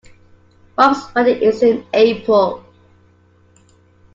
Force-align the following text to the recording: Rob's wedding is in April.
Rob's 0.79 1.13
wedding 1.13 1.43
is 1.43 1.61
in 1.61 1.85
April. 1.93 2.65